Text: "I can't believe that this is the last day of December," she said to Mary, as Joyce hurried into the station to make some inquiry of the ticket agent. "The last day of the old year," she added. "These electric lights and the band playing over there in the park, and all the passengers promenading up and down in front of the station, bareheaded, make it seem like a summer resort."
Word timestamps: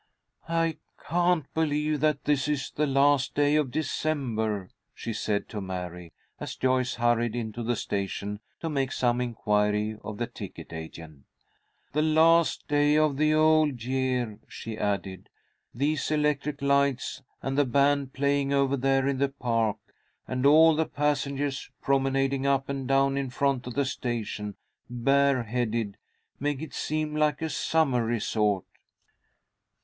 "I 0.49 0.77
can't 1.07 1.45
believe 1.53 1.99
that 1.99 2.23
this 2.23 2.47
is 2.47 2.71
the 2.71 2.87
last 2.87 3.35
day 3.35 3.55
of 3.55 3.69
December," 3.69 4.71
she 4.95 5.13
said 5.13 5.47
to 5.49 5.61
Mary, 5.61 6.11
as 6.39 6.55
Joyce 6.55 6.95
hurried 6.95 7.35
into 7.35 7.61
the 7.61 7.75
station 7.75 8.39
to 8.61 8.67
make 8.67 8.91
some 8.91 9.21
inquiry 9.21 9.97
of 10.03 10.17
the 10.17 10.25
ticket 10.25 10.73
agent. 10.73 11.25
"The 11.93 12.01
last 12.01 12.67
day 12.67 12.97
of 12.97 13.17
the 13.17 13.35
old 13.35 13.83
year," 13.83 14.39
she 14.47 14.75
added. 14.75 15.29
"These 15.71 16.09
electric 16.09 16.63
lights 16.63 17.21
and 17.43 17.55
the 17.55 17.63
band 17.63 18.11
playing 18.13 18.51
over 18.51 18.75
there 18.77 19.07
in 19.07 19.19
the 19.19 19.29
park, 19.29 19.77
and 20.27 20.47
all 20.47 20.75
the 20.75 20.87
passengers 20.87 21.69
promenading 21.79 22.47
up 22.47 22.69
and 22.69 22.87
down 22.87 23.17
in 23.17 23.29
front 23.29 23.67
of 23.67 23.75
the 23.75 23.85
station, 23.85 24.55
bareheaded, 24.89 25.95
make 26.39 26.59
it 26.63 26.73
seem 26.73 27.15
like 27.15 27.43
a 27.43 27.51
summer 27.51 28.03
resort." 28.03 28.65